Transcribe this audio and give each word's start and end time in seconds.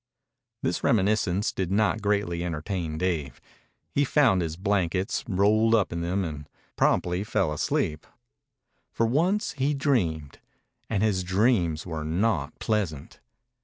This 0.63 0.83
reminiscence 0.83 1.51
did 1.51 1.69
not 1.71 2.01
greatly 2.01 2.43
entertain 2.43 2.97
Dave. 2.97 3.39
He 3.91 4.03
found 4.03 4.41
his 4.41 4.57
blankets, 4.57 5.23
rolled 5.29 5.75
up 5.75 5.93
in 5.93 6.01
them, 6.01 6.23
and 6.25 6.49
promptly 6.75 7.23
fell 7.23 7.53
asleep. 7.53 8.07
For 8.91 9.05
once 9.05 9.51
he 9.51 9.75
dreamed, 9.75 10.39
and 10.89 11.03
his 11.03 11.23
dreams 11.23 11.85
were 11.85 12.03
not 12.03 12.57
pleasant. 12.57 13.19